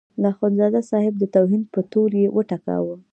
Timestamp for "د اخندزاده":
0.21-0.81